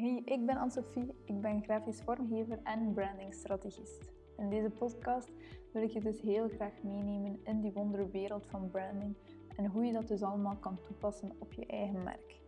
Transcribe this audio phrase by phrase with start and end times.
[0.00, 4.12] Hey, ik ben Anne-Sophie, ik ben grafisch vormgever en brandingstrategist.
[4.36, 5.30] In deze podcast
[5.72, 9.14] wil ik je dus heel graag meenemen in die wonderwereld van branding
[9.56, 12.40] en hoe je dat dus allemaal kan toepassen op je eigen merk.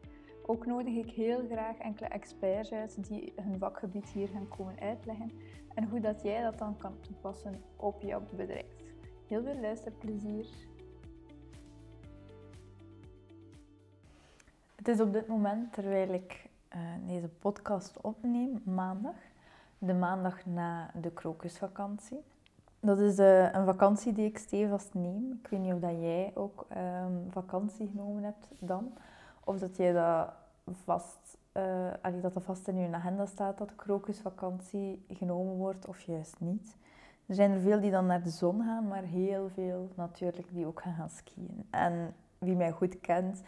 [0.47, 5.33] Ook nodig ik heel graag enkele experts uit die hun vakgebied hier gaan komen uitleggen
[5.75, 8.77] en hoe dat jij dat dan kan toepassen op jouw bedrijf.
[9.27, 10.47] Heel veel luisterplezier!
[14.77, 19.15] Het is op dit moment, terwijl ik uh, deze podcast opneem, maandag.
[19.79, 22.21] De maandag na de krokusvakantie.
[22.81, 25.39] Dat is uh, een vakantie die ik stevast neem.
[25.43, 28.93] Ik weet niet of dat jij ook um, vakantie genomen hebt dan.
[29.45, 30.33] Of dat jij dat
[30.85, 31.39] vast,
[32.03, 36.37] allee, dat dat vast in je agenda staat dat de krokusvakantie genomen wordt of juist
[36.39, 36.77] niet.
[37.27, 40.67] Er zijn er veel die dan naar de zon gaan, maar heel veel natuurlijk die
[40.67, 41.67] ook gaan gaan skiën.
[41.71, 43.43] En wie mij goed kent,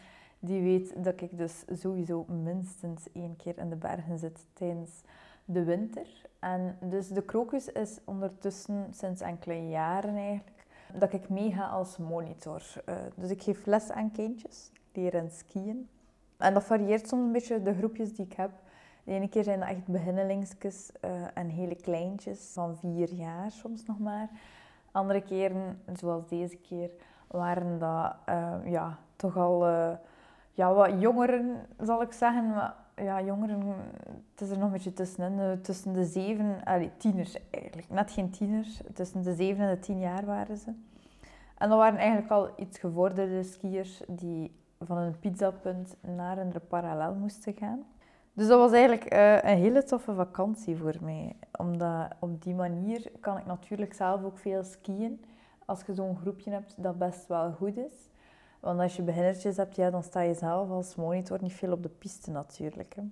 [0.45, 5.03] die weet dat ik dus sowieso minstens één keer in de bergen zit tijdens
[5.45, 6.07] de winter.
[6.39, 12.63] En dus de krokus is ondertussen sinds enkele jaren eigenlijk dat ik meega als monitor.
[12.89, 15.89] Uh, dus ik geef les aan kindjes, leren skiën.
[16.37, 18.51] En dat varieert soms een beetje de groepjes die ik heb.
[19.05, 23.85] De ene keer zijn dat echt beginnelingsjes uh, en hele kleintjes van vier jaar soms
[23.85, 24.29] nog maar.
[24.91, 26.91] Andere keren, zoals deze keer,
[27.27, 29.67] waren dat uh, ja, toch al
[30.55, 32.49] ja, wat jongeren, zal ik zeggen.
[32.49, 33.63] Maar ja, jongeren,
[34.31, 35.61] het is er nog een beetje tussenin.
[35.63, 37.91] Tussen de zeven, allee, tieners eigenlijk.
[37.91, 38.81] Net geen tieners.
[38.93, 40.73] Tussen de zeven en de tien jaar waren ze.
[41.59, 47.15] En dat waren eigenlijk al iets gevorderde skiers die van een pizzapunt naar een parallel
[47.15, 47.85] moesten gaan.
[48.33, 51.37] Dus dat was eigenlijk uh, een hele toffe vakantie voor mij.
[51.59, 55.25] Omdat op die manier kan ik natuurlijk zelf ook veel skiën.
[55.65, 58.09] Als je zo'n groepje hebt dat best wel goed is.
[58.65, 61.83] Want als je beginnertjes hebt, ja, dan sta je zelf als monitor niet veel op
[61.83, 62.95] de piste natuurlijk.
[62.95, 63.03] Hè.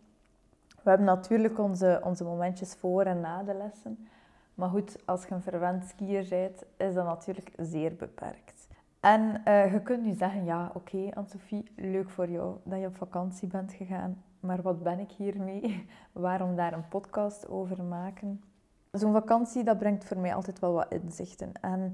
[0.83, 4.09] We hebben natuurlijk onze, onze momentjes voor en na de lessen.
[4.55, 8.69] Maar goed, als je een verwend skier bent, is dat natuurlijk zeer beperkt.
[9.01, 12.87] En uh, je kunt nu zeggen, ja, oké, okay, Anne-Sophie, leuk voor jou dat je
[12.87, 14.23] op vakantie bent gegaan.
[14.41, 15.87] Maar wat ben ik hiermee?
[16.13, 18.43] Waarom daar een podcast over maken?
[18.91, 21.53] Zo'n vakantie, dat brengt voor mij altijd wel wat inzichten.
[21.61, 21.93] En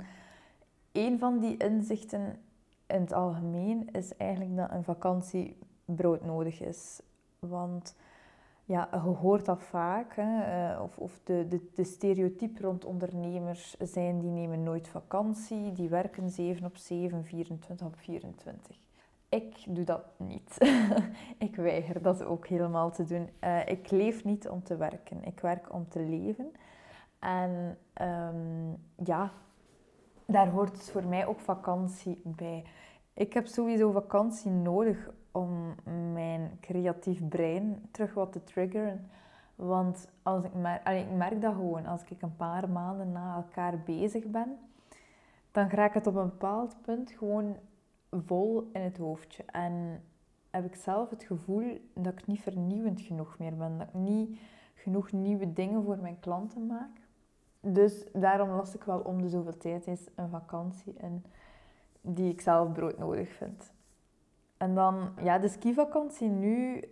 [0.93, 2.39] een van die inzichten
[2.89, 7.01] in het algemeen is eigenlijk dat een vakantie broodnodig is.
[7.39, 7.97] Want
[8.65, 13.77] ja, je hoort dat vaak, hè, eh, of, of de, de, de stereotype rond ondernemers
[13.81, 18.77] zijn die nemen nooit vakantie, die werken 7 op 7, 24 op 24.
[19.29, 20.57] Ik doe dat niet.
[21.49, 23.29] ik weiger dat ook helemaal te doen.
[23.45, 26.53] Uh, ik leef niet om te werken, ik werk om te leven.
[27.19, 29.33] En um, ja,
[30.31, 32.65] daar hoort dus voor mij ook vakantie bij.
[33.15, 35.75] Ik heb sowieso vakantie nodig om
[36.13, 39.11] mijn creatief brein terug wat te triggeren.
[39.55, 43.79] Want als ik, merk, ik merk dat gewoon, als ik een paar maanden na elkaar
[43.85, 44.59] bezig ben,
[45.53, 47.57] dan raak ik het op een bepaald punt gewoon
[48.11, 49.45] vol in het hoofdje.
[49.45, 50.03] En
[50.51, 53.79] heb ik zelf het gevoel dat ik niet vernieuwend genoeg meer ben.
[53.79, 54.39] Dat ik niet
[54.75, 57.08] genoeg nieuwe dingen voor mijn klanten maak.
[57.61, 61.25] Dus daarom las ik wel om de zoveel tijd eens een vakantie in
[62.01, 63.73] die ik zelf broodnodig vind.
[64.57, 66.85] En dan, ja, de skivakantie nu,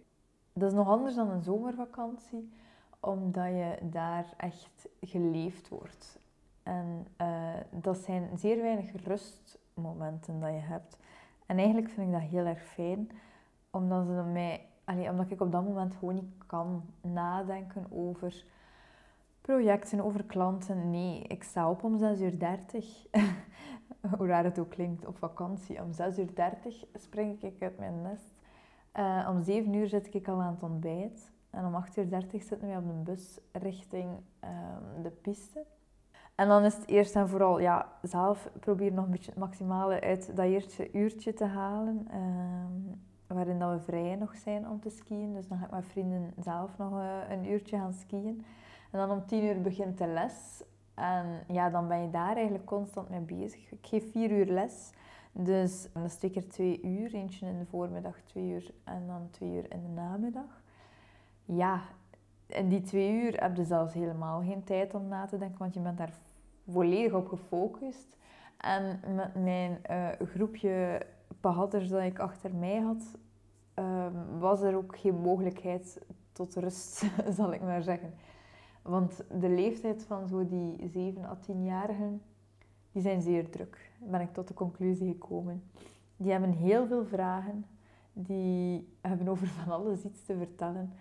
[0.52, 2.52] dat is nog anders dan een zomervakantie,
[3.00, 6.18] omdat je daar echt geleefd wordt.
[6.62, 10.98] En uh, dat zijn zeer weinig rustmomenten dat je hebt.
[11.46, 13.10] En eigenlijk vind ik dat heel erg fijn,
[13.70, 18.44] omdat, ze mij, allee, omdat ik op dat moment gewoon niet kan nadenken over
[19.46, 20.90] projecten, over klanten.
[20.90, 22.38] Nee, ik sta op om 6.30 uur.
[22.38, 23.06] 30.
[24.16, 25.82] Hoe raar het ook klinkt, op vakantie.
[25.82, 28.34] Om 6.30 uur 30 spring ik uit mijn nest.
[28.94, 31.32] Uh, om 7 uur zit ik al aan het ontbijt.
[31.50, 34.08] En om 8.30 uur 30 zitten we op de bus richting
[34.44, 35.64] um, de piste.
[36.34, 40.00] En dan is het eerst en vooral ja, zelf proberen nog een beetje het maximale
[40.00, 42.08] uit dat eerste uurtje te halen.
[42.14, 45.34] Um, waarin dat we vrij nog zijn om te skiën.
[45.34, 48.44] Dus dan ga ik met vrienden zelf nog uh, een uurtje gaan skiën.
[48.90, 50.62] En dan om 10 uur begint de les.
[50.94, 53.72] En ja, dan ben je daar eigenlijk constant mee bezig.
[53.72, 54.92] Ik geef vier uur les.
[55.32, 57.14] Dus dat is twee twee uur.
[57.14, 58.70] Eentje in de voormiddag, twee uur.
[58.84, 60.62] En dan twee uur in de namiddag.
[61.44, 61.82] Ja,
[62.46, 65.58] in die twee uur heb je zelfs helemaal geen tijd om na te denken.
[65.58, 66.12] Want je bent daar
[66.68, 68.16] volledig op gefocust.
[68.56, 71.06] En met mijn uh, groepje
[71.40, 73.04] pahatters dat ik achter mij had...
[73.78, 76.00] Um, was er ook geen mogelijkheid
[76.32, 77.06] tot rust,
[77.36, 78.14] zal ik maar zeggen.
[78.86, 82.22] Want de leeftijd van zo die 7 à 10-jarigen,
[82.92, 83.90] die zijn zeer druk.
[83.98, 85.62] Ben ik tot de conclusie gekomen.
[86.16, 87.66] Die hebben heel veel vragen.
[88.12, 90.92] Die hebben over van alles iets te vertellen.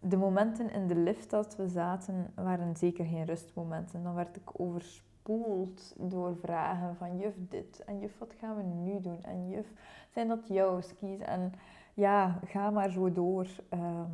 [0.00, 4.02] de momenten in de lift dat we zaten, waren zeker geen rustmomenten.
[4.02, 9.00] Dan werd ik overspoeld door vragen van juf dit en juf wat gaan we nu
[9.00, 9.72] doen en juf
[10.10, 11.52] zijn dat jouw skis en
[11.94, 13.46] ja, ga maar zo door.
[13.68, 14.10] Ehm,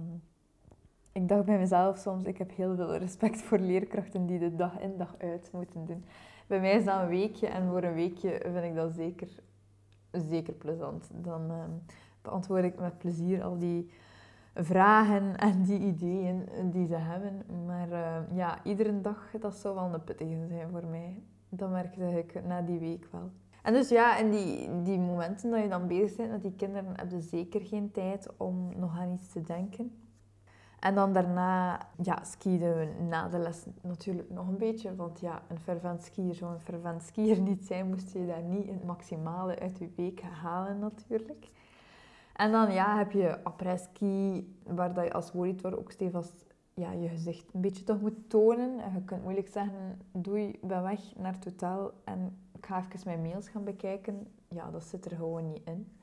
[1.16, 4.80] ik dacht bij mezelf soms, ik heb heel veel respect voor leerkrachten die dit dag
[4.80, 6.04] in dag uit moeten doen.
[6.46, 9.28] Bij mij is dat een weekje en voor een weekje vind ik dat zeker,
[10.10, 11.10] zeker plezant.
[11.12, 11.70] Dan ehm,
[12.22, 13.90] beantwoord ik met plezier al die
[14.54, 17.42] vragen en die ideeën die ze hebben.
[17.66, 21.22] Maar uh, ja, iedere dag, dat zou wel een pittige zijn voor mij.
[21.48, 23.30] Dat merkte ik na die week wel.
[23.62, 26.92] En dus ja, in die, die momenten dat je dan bezig bent met die kinderen,
[26.96, 30.05] heb je zeker geen tijd om nog aan iets te denken.
[30.86, 34.96] En dan daarna ja, skieden we na de les natuurlijk nog een beetje.
[34.96, 38.68] Want ja, een fervent skier zou een fervent skier niet zijn, moest je daar niet
[38.68, 41.50] het maximale uit je week halen natuurlijk.
[42.34, 47.08] En dan ja, heb je après-ski, waar dat je als monitor ook stevast ja, je
[47.08, 48.80] gezicht een beetje toch moet tonen.
[48.80, 53.00] En je kunt moeilijk zeggen, doei, ben weg naar het hotel en ik ga even
[53.04, 54.26] mijn mails gaan bekijken.
[54.48, 55.96] Ja, dat zit er gewoon niet in.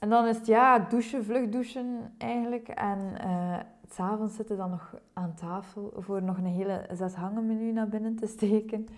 [0.00, 2.68] En dan is het ja, douchen, vlug douchen eigenlijk.
[2.68, 3.58] En uh,
[3.88, 8.16] s'avonds zitten dan nog aan tafel voor nog een hele zes hangen menu naar binnen
[8.16, 8.88] te steken.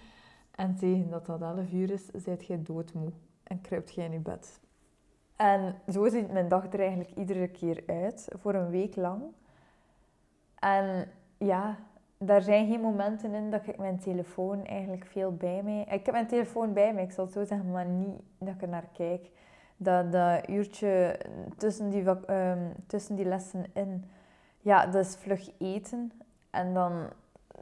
[0.51, 3.11] En tegen dat dat 11 uur is, zijt jij doodmoe
[3.43, 4.61] en kruipt jij in je bed.
[5.37, 9.23] En zo ziet mijn dag er eigenlijk iedere keer uit, voor een week lang.
[10.59, 11.09] En
[11.39, 11.77] ja,
[12.19, 15.81] daar zijn geen momenten in dat ik mijn telefoon eigenlijk veel bij mij...
[15.81, 18.63] Ik heb mijn telefoon bij mij, ik zal het zo zeggen, maar niet dat ik
[18.63, 19.31] er naar kijk.
[19.83, 21.19] Dat, dat uurtje
[21.57, 24.05] tussen die, um, tussen die lessen in,
[24.61, 26.13] ja, dat is vlug eten.
[26.51, 26.93] En dan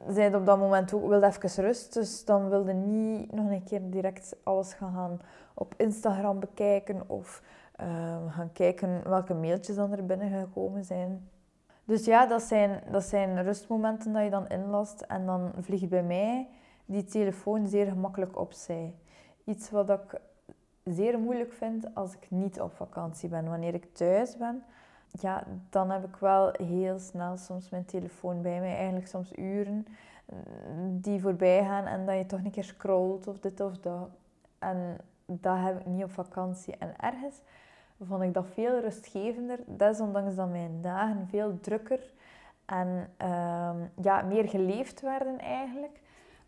[0.07, 1.93] zijn op dat moment ook, wilde even rust.
[1.93, 5.19] Dus dan wilde niet nog een keer direct alles gaan
[5.53, 7.41] op Instagram bekijken of
[7.81, 11.29] uh, gaan kijken welke mailtjes dan er binnen gekomen zijn.
[11.85, 16.03] Dus ja, dat zijn, dat zijn rustmomenten dat je dan inlast en dan vliegt bij
[16.03, 16.47] mij
[16.85, 18.95] die telefoon zeer gemakkelijk opzij.
[19.43, 20.19] Iets wat ik
[20.83, 23.49] zeer moeilijk vind als ik niet op vakantie ben.
[23.49, 24.63] Wanneer ik thuis ben,
[25.11, 28.75] ja, dan heb ik wel heel snel soms mijn telefoon bij mij.
[28.75, 29.85] Eigenlijk soms uren
[30.91, 34.09] die voorbij gaan en dat je toch een keer scrolt of dit of dat.
[34.59, 36.77] En dat heb ik niet op vakantie.
[36.77, 37.41] En ergens
[38.01, 39.59] vond ik dat veel rustgevender.
[39.65, 42.13] Desondanks dat mijn dagen veel drukker
[42.65, 45.99] en ehm, ja, meer geleefd werden eigenlijk.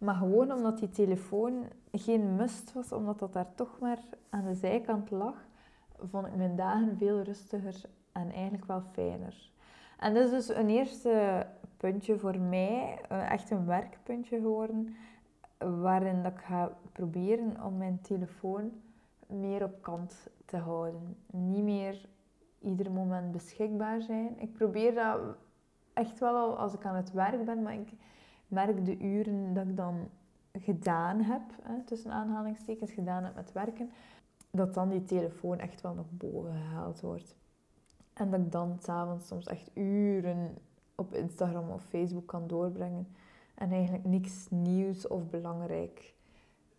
[0.03, 4.53] Maar gewoon omdat die telefoon geen must was, omdat dat daar toch maar aan de
[4.53, 5.35] zijkant lag,
[5.99, 9.51] vond ik mijn dagen veel rustiger en eigenlijk wel fijner.
[9.99, 11.45] En dat is dus een eerste
[11.77, 14.95] puntje voor mij, echt een werkpuntje geworden,
[15.57, 18.71] waarin dat ik ga proberen om mijn telefoon
[19.27, 21.17] meer op kant te houden.
[21.31, 22.05] Niet meer
[22.59, 24.39] ieder moment beschikbaar zijn.
[24.39, 25.19] Ik probeer dat
[25.93, 27.91] echt wel al als ik aan het werk ben, maar ik
[28.53, 30.09] merk de uren dat ik dan
[30.59, 33.89] gedaan heb, hè, tussen aanhalingstekens gedaan heb met werken,
[34.51, 37.35] dat dan die telefoon echt wel nog boven gehaald wordt.
[38.13, 40.57] En dat ik dan s'avonds soms echt uren
[40.95, 43.07] op Instagram of Facebook kan doorbrengen
[43.55, 46.13] en eigenlijk niks nieuws of belangrijk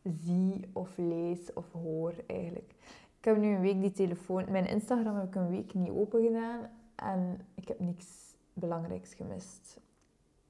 [0.02, 2.74] zie of lees of hoor eigenlijk.
[3.18, 4.50] Ik heb nu een week die telefoon...
[4.50, 9.80] Mijn Instagram heb ik een week niet open gedaan en ik heb niks belangrijks gemist.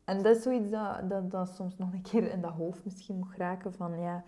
[0.04, 3.18] En dat is zoiets dat, dat, dat soms nog een keer in dat hoofd misschien
[3.18, 4.24] moet raken van ja...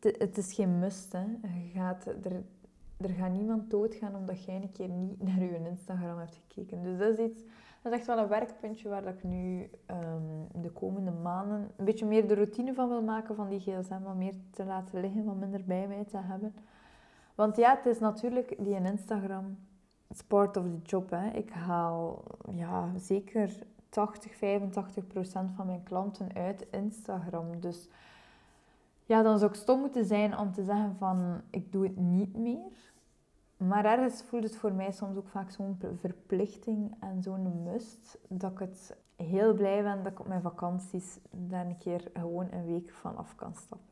[0.00, 1.24] Het, is geen must, hè.
[1.42, 2.42] Je gaat, er,
[2.96, 6.82] er gaat niemand doodgaan omdat jij een keer niet naar je Instagram hebt gekeken.
[6.82, 7.42] Dus dat is iets
[7.82, 12.06] dat is echt wel een werkpuntje waar ik nu um, de komende maanden een beetje
[12.06, 14.02] meer de routine van wil maken van die gsm.
[14.02, 16.54] Wat meer te laten liggen, wat minder bij mij te hebben.
[17.34, 19.58] Want ja, het is natuurlijk die Instagram,
[20.08, 21.10] it's part of the job.
[21.10, 21.30] Hè.
[21.30, 23.58] Ik haal ja, zeker
[23.90, 27.60] 80, 85 procent van mijn klanten uit Instagram.
[27.60, 27.88] Dus
[29.04, 32.36] ja, dan zou ik stom moeten zijn om te zeggen van ik doe het niet
[32.36, 32.92] meer.
[33.56, 38.50] Maar ergens voelt het voor mij soms ook vaak zo'n verplichting en zo'n must, dat
[38.52, 42.66] ik het heel blij ben dat ik op mijn vakanties daar een keer gewoon een
[42.66, 43.88] week van af kan stappen.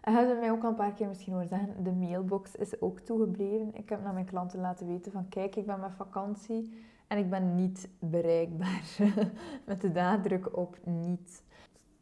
[0.00, 3.00] En hebt mij ook al een paar keer misschien horen zeggen, de mailbox is ook
[3.00, 3.74] toegebleven.
[3.74, 7.30] Ik heb naar mijn klanten laten weten van, kijk, ik ben met vakantie en ik
[7.30, 8.96] ben niet bereikbaar.
[9.66, 11.42] met de nadruk op niet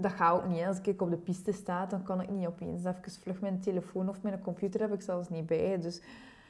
[0.03, 0.65] dat gaat ook niet.
[0.65, 4.09] Als ik op de piste sta, dan kan ik niet opeens even vlug mijn telefoon
[4.09, 5.79] of mijn computer heb ik zelfs niet bij.
[5.81, 6.03] Dus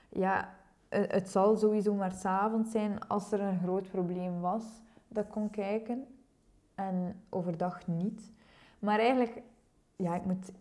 [0.08, 0.54] ja,
[0.88, 4.64] het zal sowieso maar s'avonds zijn als er een groot probleem was
[5.08, 6.06] dat ik kon kijken.
[6.74, 8.32] En overdag niet.
[8.78, 9.42] Maar eigenlijk,
[9.96, 10.52] ja, ik moet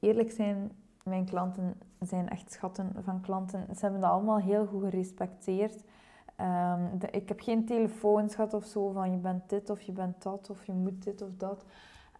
[0.00, 3.66] eerlijk zijn, mijn klanten zijn echt schatten van klanten.
[3.74, 5.84] Ze hebben dat allemaal heel goed gerespecteerd.
[6.38, 10.22] Ehm, ik heb geen telefoons gehad of zo van je bent dit of je bent
[10.22, 11.64] dat of je moet dit of dat.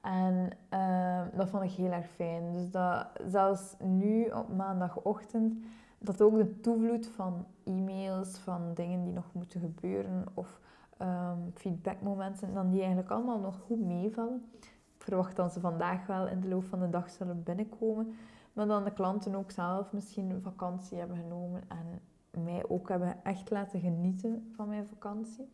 [0.02, 2.52] En ehm, dat vond ik heel erg fijn.
[2.52, 5.64] Dus dat zelfs nu op maandagochtend,
[5.98, 10.60] dat ook de toevloed van e-mails, van dingen die nog moeten gebeuren of
[11.02, 14.44] um, feedbackmomenten, dan die eigenlijk allemaal nog goed meevallen.
[14.60, 18.14] Ik verwacht dat ze vandaag wel in de loop van de dag zullen binnenkomen.
[18.52, 23.50] Maar dan de klanten ook zelf misschien vakantie hebben genomen en mij ook hebben echt
[23.50, 25.49] laten genieten van mijn vakantie.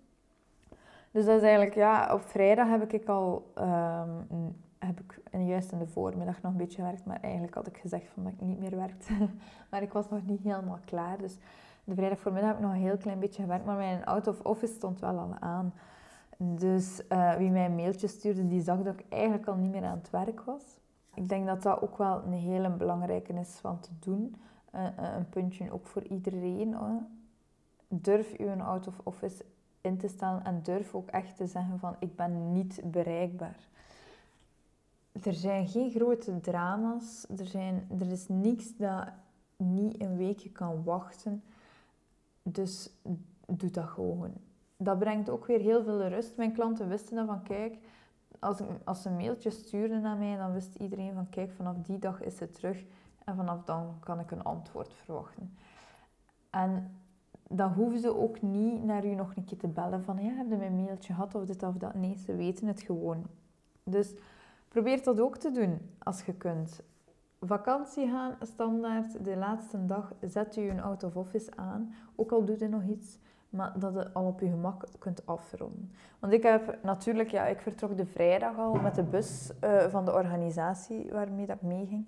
[1.10, 5.78] Dus dat is eigenlijk, ja, op vrijdag heb ik al, um, heb ik juist in
[5.78, 8.60] de voormiddag nog een beetje gewerkt, maar eigenlijk had ik gezegd van dat ik niet
[8.60, 9.12] meer werkte.
[9.70, 11.38] maar ik was nog niet helemaal klaar, dus
[11.84, 14.40] de vrijdag voormiddag heb ik nog een heel klein beetje gewerkt, maar mijn out of
[14.40, 15.72] office stond wel al aan.
[16.36, 19.84] Dus uh, wie mij een mailtje stuurde, die zag dat ik eigenlijk al niet meer
[19.84, 20.80] aan het werk was.
[21.14, 24.36] Ik denk dat dat ook wel een hele belangrijke is van te doen.
[24.96, 26.76] Een puntje ook voor iedereen.
[27.88, 29.44] Durf uw out of office
[29.80, 33.68] in te stellen en durf ook echt te zeggen van ik ben niet bereikbaar.
[35.22, 37.26] Er zijn geen grote drama's.
[37.38, 39.08] Er, zijn, er is niks dat
[39.56, 41.42] niet een weekje kan wachten.
[42.42, 42.90] Dus
[43.46, 44.32] doe dat gewoon.
[44.76, 46.36] Dat brengt ook weer heel veel rust.
[46.36, 47.78] Mijn klanten wisten dan van, kijk,
[48.38, 51.76] als, ik, als ze een mailtje stuurden naar mij, dan wist iedereen van, kijk, vanaf
[51.76, 52.84] die dag is het terug.
[53.24, 55.56] En vanaf dan kan ik een antwoord verwachten.
[56.50, 56.98] En
[57.48, 60.48] dan hoeven ze ook niet naar u nog een keer te bellen van, ja, heb
[60.48, 61.94] je mijn mailtje gehad of dit of dat.
[61.94, 63.26] Nee, ze weten het gewoon.
[63.82, 64.14] Dus
[64.68, 66.80] probeer dat ook te doen als je kunt
[67.40, 71.94] vakantie gaan, standaard, de laatste dag, zet u een out of office aan.
[72.14, 75.92] Ook al doet u nog iets, maar dat je al op je gemak kunt afronden.
[76.18, 80.04] Want ik heb natuurlijk, ja, ik vertrok de vrijdag al met de bus uh, van
[80.04, 82.06] de organisatie waarmee dat meeging.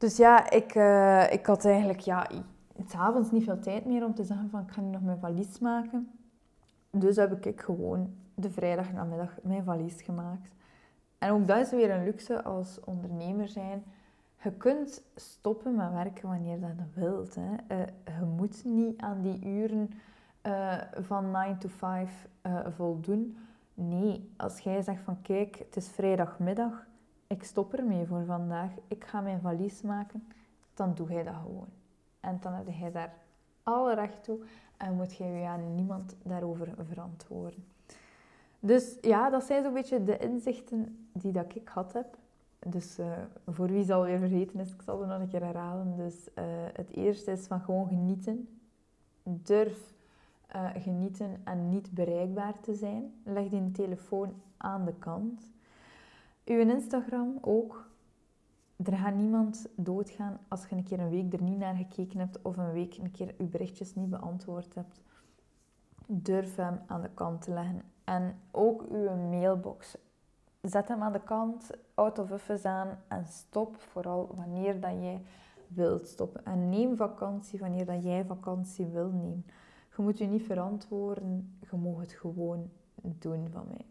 [0.00, 2.26] Dus ja, ik, uh, ik had eigenlijk, ja,
[2.86, 5.58] s'avonds niet veel tijd meer om te zeggen van, ik ga nu nog mijn valies
[5.58, 6.10] maken.
[6.90, 10.48] Dus heb ik gewoon de vrijdag namiddag mijn valies gemaakt.
[11.18, 13.84] En ook dat is weer een luxe als ondernemer zijn
[14.42, 17.34] je kunt stoppen met werken wanneer dat je wilt.
[17.34, 17.76] Hè.
[17.76, 17.86] Uh,
[18.18, 19.90] je moet niet aan die uren
[20.46, 23.36] uh, van 9 to 5 uh, eh, voldoen.
[23.74, 26.86] Nee, als jij zegt van kijk, het is vrijdagmiddag,
[27.30, 30.24] ik stop ermee voor vandaag, ik ga mijn valies maken,
[30.74, 31.68] dan doe jij dat gewoon.
[32.20, 33.14] En dan heb jij daar
[33.62, 34.38] alle recht toe
[34.76, 37.64] en moet jij je aan niemand daarover verantwoorden.
[38.60, 42.18] Dus ja, dat zijn zo'n beetje de inzichten die dat ik had heb.
[42.58, 43.12] Dus uh,
[43.46, 45.96] voor wie zal weer vergeten is, ik zal het nog een keer herhalen.
[45.96, 48.48] Dus uh, het eerste is van gewoon genieten.
[49.22, 49.94] Durf
[50.56, 53.14] uh, genieten en niet bereikbaar te zijn.
[53.24, 55.50] Leg die telefoon aan de kant.
[56.50, 57.88] Uw Instagram ook.
[58.84, 62.42] Er gaat niemand doodgaan als je een keer een week er niet naar gekeken hebt
[62.42, 65.00] of een week een keer je berichtjes niet beantwoord hebt.
[66.06, 67.82] Durf hem aan de kant te leggen.
[68.04, 69.96] En ook uw mailbox
[70.60, 75.22] zet hem aan de kant, out of aan en stop vooral wanneer dat jij
[75.68, 76.44] wilt stoppen.
[76.44, 79.46] En neem vakantie wanneer dat jij vakantie wil nemen.
[79.96, 82.70] Je moet je niet verantwoorden, je mag het gewoon
[83.02, 83.89] doen van mij.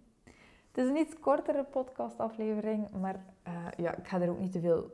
[0.71, 4.59] Het is een iets kortere podcastaflevering, maar uh, ja, ik ga er ook niet te
[4.59, 4.91] veel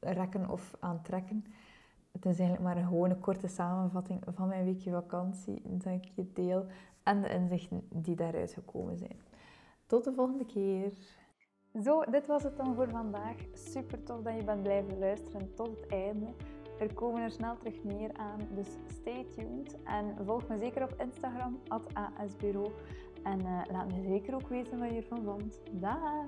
[0.00, 1.44] rekken of aantrekken.
[2.12, 6.32] Het is eigenlijk maar een gewone korte samenvatting van mijn weekje vakantie dat ik je
[6.32, 6.66] deel
[7.02, 9.20] en de inzichten die daaruit gekomen zijn.
[9.86, 10.92] Tot de volgende keer.
[11.82, 13.36] Zo, dit was het dan voor vandaag.
[13.52, 16.26] Super tof dat je bent blijven luisteren tot het einde.
[16.78, 19.82] Er komen er snel terug meer aan, dus stay tuned.
[19.84, 21.58] En volg me zeker op Instagram,
[22.18, 22.70] asbureau.
[23.26, 25.60] En uh, laat me zeker ook weten wat je ervan vond.
[25.70, 26.26] Dag!